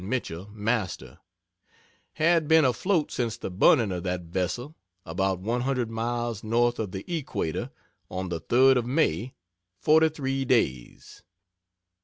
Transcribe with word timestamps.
Mitchell, 0.03 0.49
master 0.51 1.19
had 2.13 2.47
been 2.47 2.65
afloat 2.65 3.11
since 3.11 3.37
the 3.37 3.51
burning 3.51 3.91
of 3.91 4.01
that 4.01 4.21
vessel, 4.23 4.73
about 5.05 5.39
one 5.41 5.61
hundred 5.61 5.91
miles 5.91 6.43
north 6.43 6.79
of 6.79 6.91
the 6.91 7.05
equator, 7.07 7.69
on 8.09 8.29
the 8.29 8.39
third 8.39 8.77
of 8.77 8.85
May 8.87 9.35
forty 9.77 10.09
three 10.09 10.43
days. 10.43 11.21